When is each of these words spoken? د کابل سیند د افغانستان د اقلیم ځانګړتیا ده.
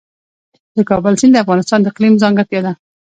د 0.75 0.77
کابل 0.89 1.13
سیند 1.21 1.33
د 1.35 1.41
افغانستان 1.43 1.79
د 1.81 1.85
اقلیم 1.91 2.13
ځانګړتیا 2.23 2.61
ده. 2.65 2.73